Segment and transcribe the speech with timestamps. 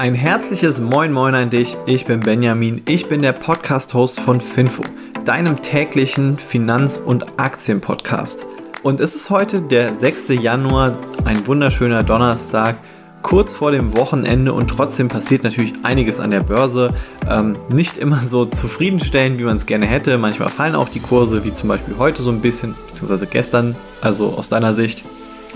[0.00, 1.76] Ein herzliches Moin Moin an dich.
[1.84, 2.80] Ich bin Benjamin.
[2.86, 4.82] Ich bin der Podcast-Host von Finfo,
[5.26, 8.46] deinem täglichen Finanz- und Aktienpodcast.
[8.82, 10.28] Und es ist heute der 6.
[10.28, 12.76] Januar, ein wunderschöner Donnerstag,
[13.20, 16.94] kurz vor dem Wochenende und trotzdem passiert natürlich einiges an der Börse.
[17.28, 20.16] Ähm, nicht immer so zufriedenstellend, wie man es gerne hätte.
[20.16, 24.28] Manchmal fallen auch die Kurse, wie zum Beispiel heute so ein bisschen, beziehungsweise gestern, also
[24.30, 25.04] aus deiner Sicht.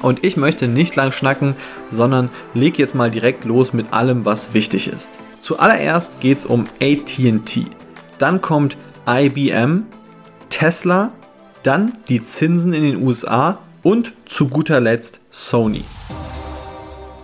[0.05, 1.57] Und ich möchte nicht lang schnacken,
[1.89, 5.19] sondern leg jetzt mal direkt los mit allem, was wichtig ist.
[5.41, 7.61] Zuallererst geht es um ATT.
[8.19, 8.77] Dann kommt
[9.09, 9.87] IBM,
[10.51, 11.13] Tesla,
[11.63, 15.85] dann die Zinsen in den USA und zu guter Letzt Sony.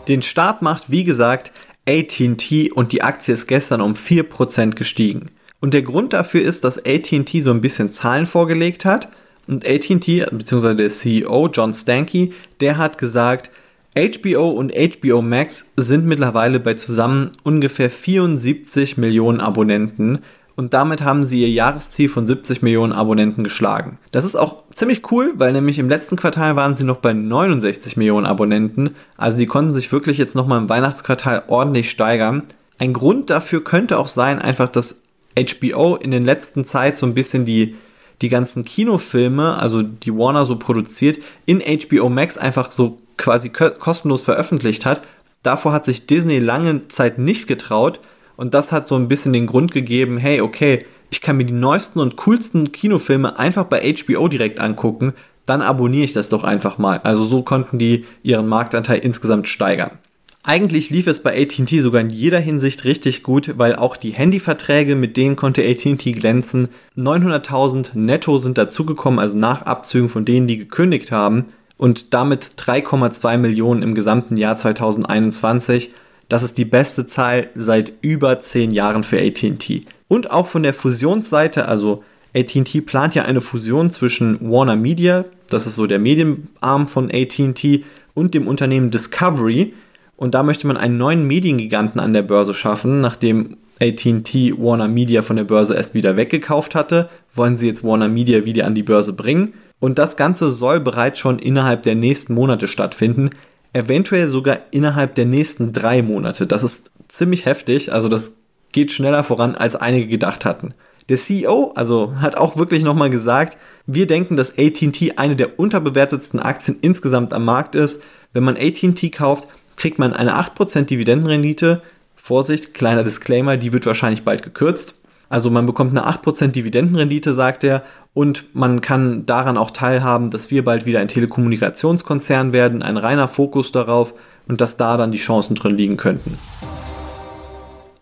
[0.08, 1.52] Den Start macht, wie gesagt,
[1.86, 5.26] ATT und die Aktie ist gestern um 4% gestiegen.
[5.60, 9.10] Und der Grund dafür ist, dass ATT so ein bisschen Zahlen vorgelegt hat
[9.50, 13.50] und AT&T, beziehungsweise der CEO John Stankey, der hat gesagt,
[13.96, 20.20] HBO und HBO Max sind mittlerweile bei zusammen ungefähr 74 Millionen Abonnenten
[20.54, 23.98] und damit haben sie ihr Jahresziel von 70 Millionen Abonnenten geschlagen.
[24.12, 27.96] Das ist auch ziemlich cool, weil nämlich im letzten Quartal waren sie noch bei 69
[27.96, 32.44] Millionen Abonnenten, also die konnten sich wirklich jetzt nochmal im Weihnachtsquartal ordentlich steigern.
[32.78, 35.02] Ein Grund dafür könnte auch sein, einfach, dass
[35.36, 37.74] HBO in den letzten Zeit so ein bisschen die
[38.22, 44.22] die ganzen Kinofilme, also die Warner so produziert, in HBO Max einfach so quasi kostenlos
[44.22, 45.02] veröffentlicht hat.
[45.42, 48.00] Davor hat sich Disney lange Zeit nicht getraut
[48.36, 51.52] und das hat so ein bisschen den Grund gegeben, hey, okay, ich kann mir die
[51.52, 55.14] neuesten und coolsten Kinofilme einfach bei HBO direkt angucken,
[55.46, 57.00] dann abonniere ich das doch einfach mal.
[57.02, 59.98] Also so konnten die ihren Marktanteil insgesamt steigern.
[60.42, 64.96] Eigentlich lief es bei ATT sogar in jeder Hinsicht richtig gut, weil auch die Handyverträge,
[64.96, 66.68] mit denen konnte ATT glänzen.
[66.96, 71.46] 900.000 netto sind dazugekommen, also nach Abzügen von denen, die gekündigt haben.
[71.76, 75.90] Und damit 3,2 Millionen im gesamten Jahr 2021.
[76.30, 79.82] Das ist die beste Zahl seit über 10 Jahren für ATT.
[80.08, 82.02] Und auch von der Fusionsseite, also
[82.34, 87.84] ATT plant ja eine Fusion zwischen Warner Media, das ist so der Medienarm von ATT,
[88.14, 89.74] und dem Unternehmen Discovery
[90.20, 95.22] und da möchte man einen neuen Mediengiganten an der Börse schaffen, nachdem ATT Warner Media
[95.22, 98.82] von der Börse erst wieder weggekauft hatte, wollen sie jetzt Warner Media wieder an die
[98.82, 99.54] Börse bringen.
[99.78, 103.30] Und das Ganze soll bereits schon innerhalb der nächsten Monate stattfinden,
[103.72, 106.46] eventuell sogar innerhalb der nächsten drei Monate.
[106.46, 108.36] Das ist ziemlich heftig, also das
[108.72, 110.74] geht schneller voran, als einige gedacht hatten.
[111.08, 113.56] Der CEO also hat auch wirklich nochmal gesagt,
[113.86, 118.02] wir denken, dass ATT eine der unterbewertetsten Aktien insgesamt am Markt ist.
[118.34, 119.48] Wenn man ATT kauft,
[119.80, 121.80] kriegt man eine 8% Dividendenrendite.
[122.14, 124.96] Vorsicht, kleiner Disclaimer, die wird wahrscheinlich bald gekürzt.
[125.30, 127.82] Also man bekommt eine 8% Dividendenrendite, sagt er,
[128.12, 133.26] und man kann daran auch teilhaben, dass wir bald wieder ein Telekommunikationskonzern werden, ein reiner
[133.26, 134.12] Fokus darauf
[134.46, 136.36] und dass da dann die Chancen drin liegen könnten.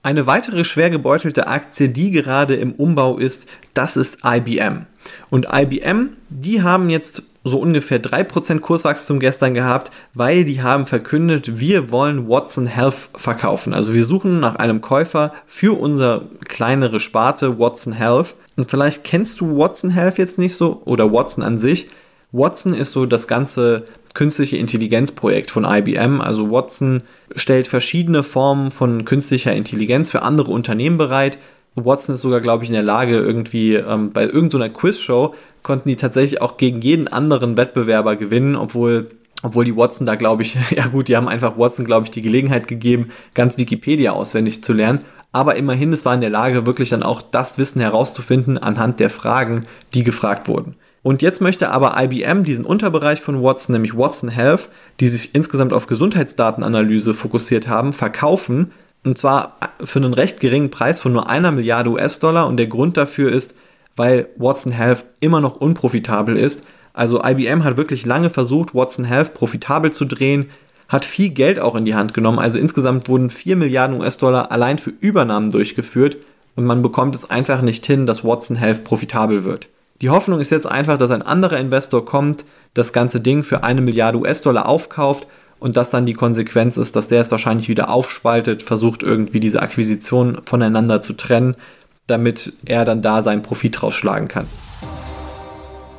[0.02, 4.86] Eine weitere schwer gebeutelte Aktie, die gerade im Umbau ist, das ist IBM.
[5.30, 11.60] Und IBM, die haben jetzt so ungefähr 3% Kurswachstum gestern gehabt, weil die haben verkündet,
[11.60, 13.74] wir wollen Watson Health verkaufen.
[13.74, 18.34] Also wir suchen nach einem Käufer für unsere kleinere Sparte Watson Health.
[18.56, 21.88] Und vielleicht kennst du Watson Health jetzt nicht so oder Watson an sich.
[22.32, 23.84] Watson ist so das ganze
[24.14, 26.20] künstliche Intelligenzprojekt von IBM.
[26.20, 27.02] Also Watson
[27.36, 31.38] stellt verschiedene Formen von künstlicher Intelligenz für andere Unternehmen bereit.
[31.84, 35.96] Watson ist sogar, glaube ich, in der Lage, irgendwie ähm, bei irgendeiner Quizshow konnten die
[35.96, 39.10] tatsächlich auch gegen jeden anderen Wettbewerber gewinnen, obwohl,
[39.42, 42.22] obwohl die Watson da, glaube ich, ja gut, die haben einfach Watson, glaube ich, die
[42.22, 45.00] Gelegenheit gegeben, ganz Wikipedia auswendig zu lernen.
[45.30, 49.10] Aber immerhin, es war in der Lage, wirklich dann auch das Wissen herauszufinden anhand der
[49.10, 49.62] Fragen,
[49.92, 50.76] die gefragt wurden.
[51.02, 54.68] Und jetzt möchte aber IBM diesen Unterbereich von Watson, nämlich Watson Health,
[55.00, 58.72] die sich insgesamt auf Gesundheitsdatenanalyse fokussiert haben, verkaufen.
[59.04, 62.46] Und zwar für einen recht geringen Preis von nur einer Milliarde US-Dollar.
[62.46, 63.54] Und der Grund dafür ist,
[63.96, 66.64] weil Watson Health immer noch unprofitabel ist.
[66.92, 70.50] Also IBM hat wirklich lange versucht, Watson Health profitabel zu drehen,
[70.88, 72.38] hat viel Geld auch in die Hand genommen.
[72.38, 76.16] Also insgesamt wurden 4 Milliarden US-Dollar allein für Übernahmen durchgeführt
[76.56, 79.68] und man bekommt es einfach nicht hin, dass Watson Health profitabel wird.
[80.00, 83.80] Die Hoffnung ist jetzt einfach, dass ein anderer Investor kommt, das ganze Ding für eine
[83.80, 85.26] Milliarde US-Dollar aufkauft
[85.60, 89.62] und dass dann die Konsequenz ist, dass der es wahrscheinlich wieder aufspaltet, versucht irgendwie diese
[89.62, 91.56] Akquisition voneinander zu trennen
[92.08, 94.46] damit er dann da seinen Profit rausschlagen kann.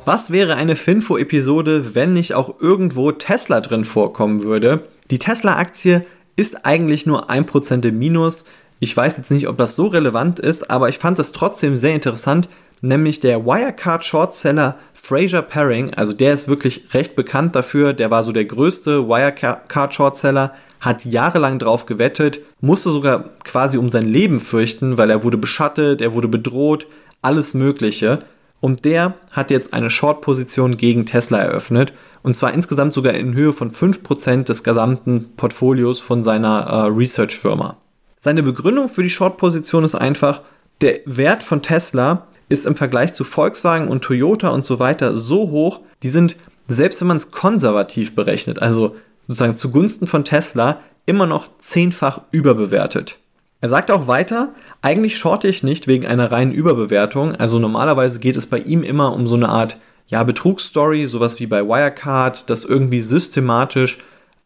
[0.04, 4.82] Was wäre eine Finfo-Episode, wenn nicht auch irgendwo Tesla drin vorkommen würde?
[5.10, 6.04] Die Tesla-Aktie
[6.36, 8.44] ist eigentlich nur 1% im Minus.
[8.80, 11.94] Ich weiß jetzt nicht, ob das so relevant ist, aber ich fand es trotzdem sehr
[11.94, 12.48] interessant,
[12.80, 18.22] nämlich der Wirecard Shortseller Fraser Paring, also der ist wirklich recht bekannt dafür, der war
[18.22, 24.40] so der größte Wirecard Shortseller, hat jahrelang drauf gewettet, musste sogar quasi um sein Leben
[24.40, 26.86] fürchten, weil er wurde beschattet, er wurde bedroht,
[27.22, 28.20] alles Mögliche.
[28.60, 31.92] Und der hat jetzt eine Short-Position gegen Tesla eröffnet.
[32.22, 37.78] Und zwar insgesamt sogar in Höhe von 5% des gesamten Portfolios von seiner äh, Research-Firma.
[38.18, 40.42] Seine Begründung für die Short-Position ist einfach,
[40.82, 45.50] der Wert von Tesla ist im Vergleich zu Volkswagen und Toyota und so weiter so
[45.50, 46.36] hoch, die sind,
[46.68, 53.18] selbst wenn man es konservativ berechnet, also sozusagen zugunsten von Tesla, immer noch zehnfach überbewertet.
[53.60, 54.52] Er sagt auch weiter,
[54.82, 59.12] eigentlich shorte ich nicht wegen einer reinen Überbewertung, also normalerweise geht es bei ihm immer
[59.12, 63.98] um so eine Art ja, Betrugsstory, sowas wie bei Wirecard, dass irgendwie systematisch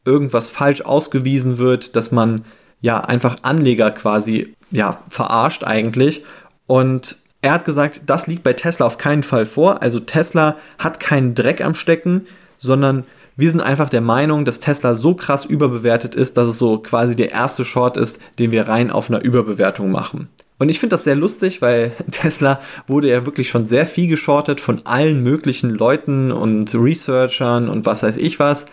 [0.05, 2.45] irgendwas falsch ausgewiesen wird, dass man
[2.83, 6.23] ja einfach Anleger quasi ja verarscht eigentlich
[6.67, 9.83] und er hat gesagt, das liegt bei Tesla auf keinen Fall vor.
[9.83, 12.27] Also Tesla hat keinen Dreck am Stecken,
[12.57, 13.05] sondern
[13.37, 17.15] wir sind einfach der Meinung, dass Tesla so krass überbewertet ist, dass es so quasi
[17.15, 20.29] der erste Short ist, den wir rein auf einer Überbewertung machen.
[20.59, 24.59] Und ich finde das sehr lustig, weil Tesla wurde ja wirklich schon sehr viel geschortet
[24.59, 28.65] von allen möglichen Leuten und Researchern und was weiß ich was.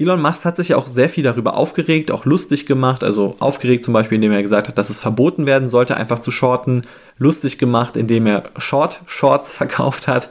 [0.00, 3.02] Elon Musk hat sich ja auch sehr viel darüber aufgeregt, auch lustig gemacht.
[3.02, 6.30] Also aufgeregt zum Beispiel, indem er gesagt hat, dass es verboten werden sollte, einfach zu
[6.30, 6.82] shorten.
[7.18, 10.28] Lustig gemacht, indem er Short Shorts verkauft hat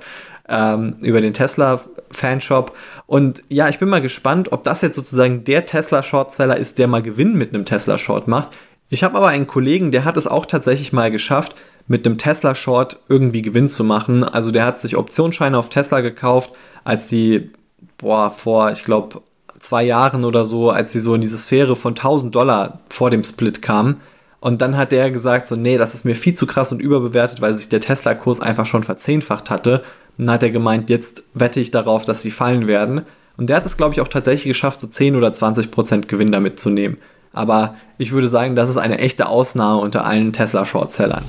[0.47, 1.81] ähm, über den Tesla
[2.11, 2.77] Fanshop.
[3.07, 6.87] Und ja, ich bin mal gespannt, ob das jetzt sozusagen der Tesla Shortseller ist, der
[6.87, 8.51] mal Gewinn mit einem Tesla Short macht.
[8.89, 11.55] Ich habe aber einen Kollegen, der hat es auch tatsächlich mal geschafft,
[11.87, 14.23] mit einem Tesla Short irgendwie Gewinn zu machen.
[14.23, 16.51] Also der hat sich Optionsscheine auf Tesla gekauft,
[16.85, 17.51] als die,
[17.97, 19.21] boah, vor, ich glaube,
[19.59, 23.23] zwei Jahren oder so, als sie so in diese Sphäre von 1000 Dollar vor dem
[23.23, 24.01] Split kamen.
[24.39, 27.41] Und dann hat der gesagt, so, nee, das ist mir viel zu krass und überbewertet,
[27.41, 29.81] weil sich der Tesla-Kurs einfach schon verzehnfacht hatte.
[30.17, 33.01] Und dann hat er gemeint, jetzt wette ich darauf, dass sie fallen werden.
[33.35, 36.31] Und der hat es, glaube ich, auch tatsächlich geschafft, so 10 oder 20 Prozent Gewinn
[36.31, 36.97] damit zu nehmen.
[37.33, 41.23] Aber ich würde sagen, das ist eine echte Ausnahme unter allen Tesla-Shortsellern.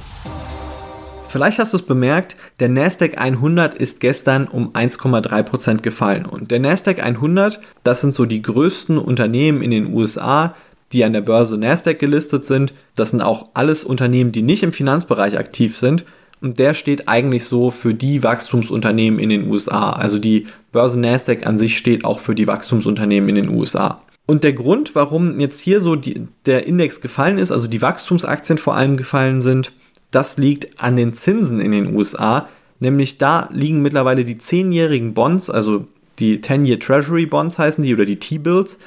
[1.29, 6.25] Vielleicht hast du es bemerkt, der Nasdaq 100 ist gestern um 1,3% gefallen.
[6.25, 10.55] Und der Nasdaq 100, das sind so die größten Unternehmen in den USA,
[10.93, 12.73] die an der Börse Nasdaq gelistet sind.
[12.95, 16.07] Das sind auch alles Unternehmen, die nicht im Finanzbereich aktiv sind.
[16.41, 19.91] Und der steht eigentlich so für die Wachstumsunternehmen in den USA.
[19.91, 24.01] Also die Börse Nasdaq an sich steht auch für die Wachstumsunternehmen in den USA.
[24.25, 28.59] Und der Grund, warum jetzt hier so die, der Index gefallen ist, also die Wachstumsaktien
[28.59, 29.73] vor allem gefallen sind,
[30.11, 32.49] das liegt an den Zinsen in den USA.
[32.81, 35.87] Nämlich da liegen mittlerweile die 10-jährigen Bonds, also
[36.19, 38.79] die 10-Year Treasury Bonds heißen die oder die T-Bills,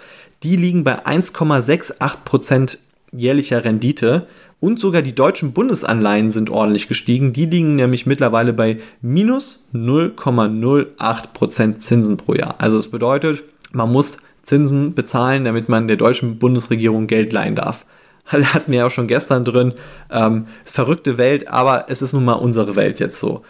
[0.44, 2.78] die liegen bei 1,68%
[3.12, 4.28] jährlicher Rendite.
[4.60, 7.34] Und sogar die deutschen Bundesanleihen sind ordentlich gestiegen.
[7.34, 12.56] Die liegen nämlich mittlerweile bei minus 0,08% Zinsen pro Jahr.
[12.60, 17.88] Also es bedeutet, man muss Zinsen bezahlen, damit man der deutschen Bundesregierung Geld leihen darf.
[18.54, 19.74] hatten wir ja auch schon gestern drin.
[20.10, 23.44] Ähm, verrückte Welt, aber es ist nun mal unsere Welt jetzt so.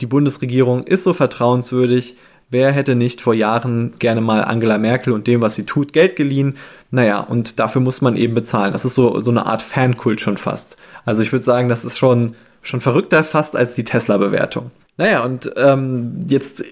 [0.00, 2.16] Die Bundesregierung ist so vertrauenswürdig.
[2.50, 6.16] Wer hätte nicht vor Jahren gerne mal Angela Merkel und dem, was sie tut, Geld
[6.16, 6.56] geliehen?
[6.90, 8.72] Naja, und dafür muss man eben bezahlen.
[8.72, 10.76] Das ist so, so eine Art Fankult schon fast.
[11.04, 14.70] Also ich würde sagen, das ist schon, schon verrückter fast als die Tesla-Bewertung.
[14.96, 16.64] Naja, und ähm, jetzt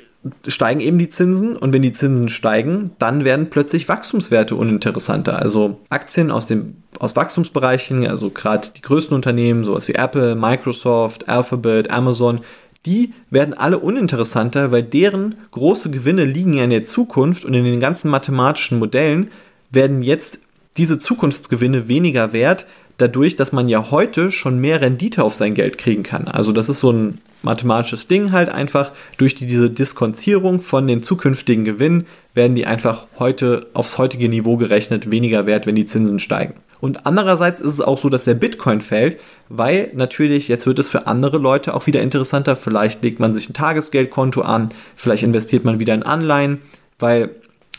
[0.48, 5.38] steigen eben die Zinsen und wenn die Zinsen steigen, dann werden plötzlich Wachstumswerte uninteressanter.
[5.40, 11.28] Also Aktien aus dem aus Wachstumsbereichen, also gerade die größten Unternehmen, sowas wie Apple, Microsoft,
[11.28, 12.40] Alphabet, Amazon,
[12.84, 17.64] die werden alle uninteressanter, weil deren große Gewinne liegen ja in der Zukunft und in
[17.64, 19.30] den ganzen mathematischen Modellen
[19.70, 20.40] werden jetzt
[20.76, 22.66] diese Zukunftsgewinne weniger wert,
[22.98, 26.28] dadurch, dass man ja heute schon mehr Rendite auf sein Geld kriegen kann.
[26.28, 28.92] Also das ist so ein mathematisches Ding halt einfach.
[29.18, 34.56] Durch die, diese Diskontierung von den zukünftigen Gewinnen werden die einfach heute aufs heutige Niveau
[34.56, 36.54] gerechnet weniger wert, wenn die Zinsen steigen.
[36.80, 39.18] Und andererseits ist es auch so, dass der Bitcoin fällt,
[39.48, 42.56] weil natürlich jetzt wird es für andere Leute auch wieder interessanter.
[42.56, 46.60] Vielleicht legt man sich ein Tagesgeldkonto an, vielleicht investiert man wieder in Anleihen,
[46.98, 47.30] weil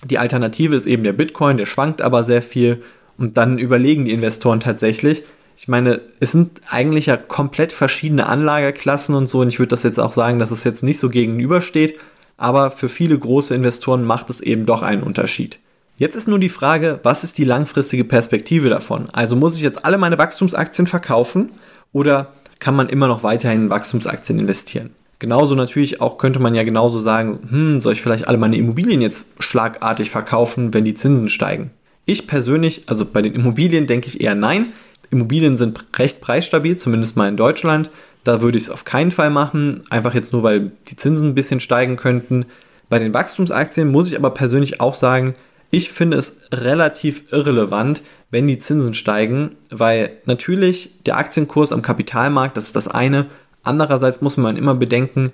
[0.04, 2.82] die Alternative ist eben der Bitcoin, der schwankt aber sehr viel
[3.18, 5.24] und dann überlegen die Investoren tatsächlich,
[5.60, 9.82] ich meine, es sind eigentlich ja komplett verschiedene Anlageklassen und so und ich würde das
[9.82, 11.98] jetzt auch sagen, dass es jetzt nicht so gegenübersteht,
[12.38, 15.58] aber für viele große Investoren macht es eben doch einen Unterschied.
[16.00, 19.10] Jetzt ist nur die Frage, was ist die langfristige Perspektive davon?
[19.14, 21.50] Also muss ich jetzt alle meine Wachstumsaktien verkaufen
[21.92, 24.92] oder kann man immer noch weiterhin in Wachstumsaktien investieren?
[25.18, 29.02] Genauso natürlich auch könnte man ja genauso sagen, hm, soll ich vielleicht alle meine Immobilien
[29.02, 31.72] jetzt schlagartig verkaufen, wenn die Zinsen steigen?
[32.06, 34.74] Ich persönlich, also bei den Immobilien denke ich eher nein.
[35.10, 37.90] Immobilien sind recht preisstabil, zumindest mal in Deutschland.
[38.24, 41.36] Da würde ich es auf keinen Fall machen, einfach jetzt nur, weil die Zinsen ein
[41.36, 42.46] bisschen steigen könnten.
[42.88, 45.34] Bei den Wachstumsaktien muss ich aber persönlich auch sagen,
[45.70, 52.56] ich finde es relativ irrelevant, wenn die Zinsen steigen, weil natürlich der Aktienkurs am Kapitalmarkt,
[52.56, 53.28] das ist das eine.
[53.64, 55.32] Andererseits muss man immer bedenken,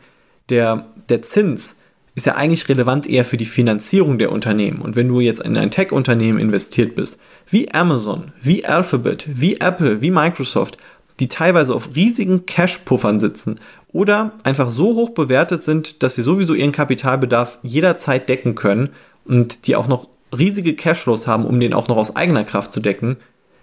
[0.50, 1.78] der, der Zins
[2.16, 4.82] ist ja eigentlich relevant eher für die Finanzierung der Unternehmen.
[4.82, 10.02] Und wenn du jetzt in ein Tech-Unternehmen investiert bist, wie Amazon, wie Alphabet, wie Apple,
[10.02, 10.78] wie Microsoft,
[11.20, 13.60] die teilweise auf riesigen Cash-Puffern sitzen
[13.92, 18.90] oder einfach so hoch bewertet sind, dass sie sowieso ihren Kapitalbedarf jederzeit decken können
[19.26, 22.80] und die auch noch riesige Cashflows haben, um den auch noch aus eigener Kraft zu
[22.80, 23.18] decken,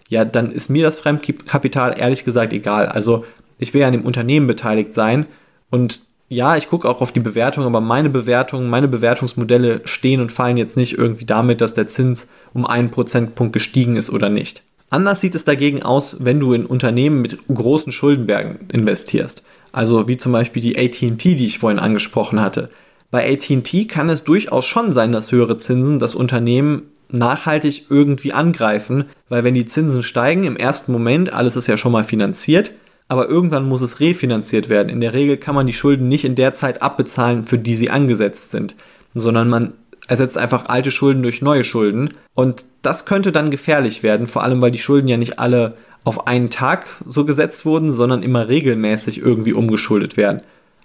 [0.09, 2.87] ja, dann ist mir das Fremdkapital ehrlich gesagt egal.
[2.87, 3.25] Also
[3.59, 5.27] ich will ja an dem Unternehmen beteiligt sein
[5.71, 10.31] und ja, ich gucke auch auf die Bewertung, aber meine Bewertungen, meine Bewertungsmodelle stehen und
[10.31, 14.63] fallen jetzt nicht irgendwie damit, dass der Zins um einen Prozentpunkt gestiegen ist oder nicht.
[14.91, 19.43] Anders sieht es dagegen aus, wenn du in Unternehmen mit großen Schuldenbergen investierst.
[19.73, 22.71] Also wie zum Beispiel die ATT, die ich vorhin angesprochen hatte.
[23.11, 29.07] Bei ATT kann es durchaus schon sein, dass höhere Zinsen das Unternehmen nachhaltig irgendwie angreifen,
[29.29, 32.73] weil wenn die Zinsen steigen, im ersten Moment, alles ist ja schon mal finanziert,
[33.09, 34.89] aber irgendwann muss es refinanziert werden.
[34.89, 37.91] In der Regel kann man die Schulden nicht in der Zeit abbezahlen, für die sie
[37.91, 38.77] angesetzt sind,
[39.15, 39.73] sondern man
[40.07, 44.61] ersetzt einfach alte Schulden durch neue Schulden und das könnte dann gefährlich werden, vor allem
[44.61, 45.75] weil die Schulden ja nicht alle
[46.05, 50.41] auf einen Tag so gesetzt wurden, sondern immer regelmäßig irgendwie umgeschuldet werden.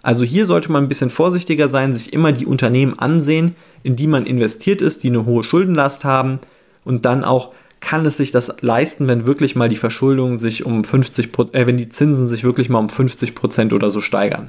[0.05, 4.05] Also hier sollte man ein bisschen vorsichtiger sein, sich immer die Unternehmen ansehen, in die
[4.05, 6.37] man investiert ist, die eine hohe Schuldenlast haben
[6.83, 10.83] und dann auch kann es sich das leisten, wenn wirklich mal die Verschuldung sich um
[10.83, 14.47] 50 äh, wenn die Zinsen sich wirklich mal um 50 Prozent oder so steigern.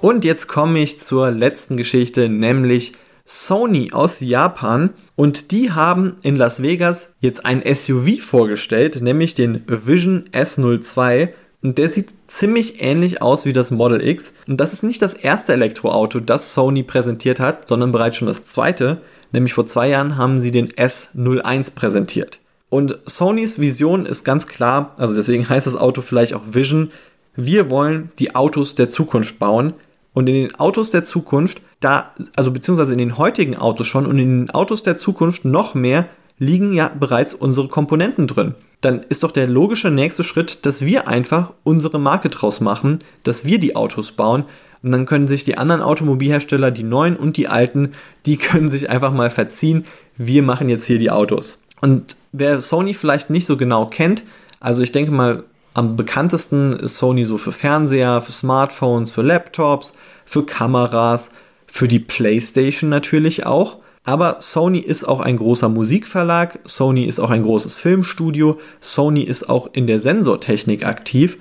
[0.00, 2.92] Und jetzt komme ich zur letzten Geschichte, nämlich
[3.24, 4.90] Sony aus Japan.
[5.16, 11.30] Und die haben in Las Vegas jetzt ein SUV vorgestellt, nämlich den Vision S02.
[11.62, 14.32] Und der sieht ziemlich ähnlich aus wie das Model X.
[14.46, 18.46] Und das ist nicht das erste Elektroauto, das Sony präsentiert hat, sondern bereits schon das
[18.46, 19.02] zweite.
[19.32, 22.40] Nämlich vor zwei Jahren haben sie den S01 präsentiert.
[22.70, 26.92] Und Sonys Vision ist ganz klar, also deswegen heißt das Auto vielleicht auch Vision.
[27.36, 29.74] Wir wollen die Autos der Zukunft bauen.
[30.12, 34.18] Und in den Autos der Zukunft, da, also beziehungsweise in den heutigen Autos schon und
[34.18, 39.22] in den Autos der Zukunft noch mehr, liegen ja bereits unsere Komponenten drin dann ist
[39.22, 43.76] doch der logische nächste Schritt, dass wir einfach unsere Marke draus machen, dass wir die
[43.76, 44.44] Autos bauen
[44.82, 47.92] und dann können sich die anderen Automobilhersteller, die neuen und die alten,
[48.26, 49.84] die können sich einfach mal verziehen.
[50.16, 51.62] Wir machen jetzt hier die Autos.
[51.80, 54.22] Und wer Sony vielleicht nicht so genau kennt,
[54.60, 59.92] also ich denke mal, am bekanntesten ist Sony so für Fernseher, für Smartphones, für Laptops,
[60.24, 61.32] für Kameras,
[61.66, 63.78] für die PlayStation natürlich auch.
[64.04, 69.48] Aber Sony ist auch ein großer Musikverlag, Sony ist auch ein großes Filmstudio, Sony ist
[69.48, 71.38] auch in der Sensortechnik aktiv.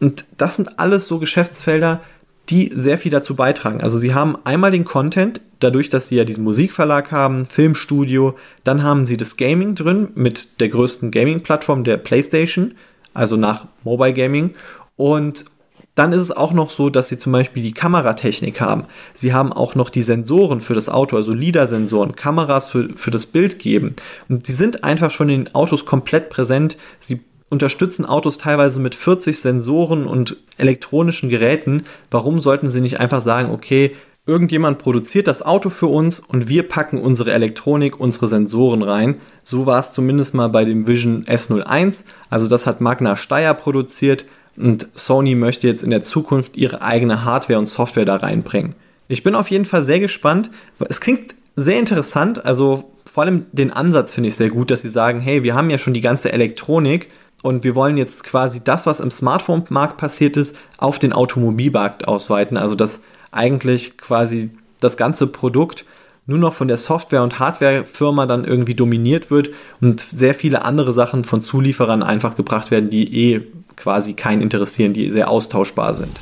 [0.00, 2.00] Und das sind alles so Geschäftsfelder,
[2.48, 3.80] die sehr viel dazu beitragen.
[3.80, 8.82] Also sie haben einmal den Content, dadurch, dass sie ja diesen Musikverlag haben, Filmstudio, dann
[8.82, 12.74] haben sie das Gaming drin mit der größten Gaming-Plattform der PlayStation,
[13.14, 14.50] also nach Mobile Gaming.
[14.96, 15.44] Und
[15.94, 18.84] dann ist es auch noch so, dass sie zum Beispiel die Kameratechnik haben.
[19.14, 23.26] Sie haben auch noch die Sensoren für das Auto, also LIDAR-Sensoren, Kameras für, für das
[23.26, 23.96] Bild geben.
[24.28, 26.76] Und sie sind einfach schon in den Autos komplett präsent.
[26.98, 27.20] Sie
[27.50, 31.82] unterstützen Autos teilweise mit 40 Sensoren und elektronischen Geräten.
[32.10, 33.94] Warum sollten sie nicht einfach sagen, okay,
[34.24, 39.16] irgendjemand produziert das Auto für uns und wir packen unsere Elektronik, unsere Sensoren rein.
[39.42, 42.04] So war es zumindest mal bei dem Vision S01.
[42.30, 44.24] Also das hat Magna Steyr produziert
[44.56, 48.74] und Sony möchte jetzt in der Zukunft ihre eigene Hardware und Software da reinbringen.
[49.08, 50.50] Ich bin auf jeden Fall sehr gespannt.
[50.88, 54.88] Es klingt sehr interessant, also vor allem den Ansatz finde ich sehr gut, dass sie
[54.88, 57.10] sagen, hey, wir haben ja schon die ganze Elektronik
[57.42, 62.56] und wir wollen jetzt quasi das, was im Smartphone-Markt passiert ist, auf den Automobilmarkt ausweiten.
[62.56, 65.84] Also dass eigentlich quasi das ganze Produkt
[66.26, 70.92] nur noch von der Software- und Hardware-Firma dann irgendwie dominiert wird und sehr viele andere
[70.92, 73.40] Sachen von Zulieferern einfach gebracht werden, die eh
[73.76, 76.18] quasi keinen interessieren, die sehr austauschbar sind.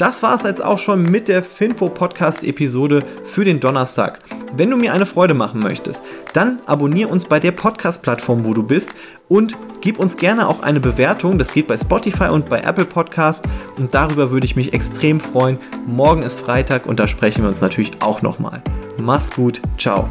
[0.00, 4.20] Das war es jetzt auch schon mit der Finfo Podcast Episode für den Donnerstag.
[4.56, 6.02] Wenn du mir eine Freude machen möchtest,
[6.32, 8.94] dann abonniere uns bei der Podcast Plattform, wo du bist
[9.28, 11.36] und gib uns gerne auch eine Bewertung.
[11.36, 13.44] Das geht bei Spotify und bei Apple Podcast
[13.76, 15.58] und darüber würde ich mich extrem freuen.
[15.86, 18.62] Morgen ist Freitag und da sprechen wir uns natürlich auch nochmal.
[18.96, 20.08] Mach's gut, ciao.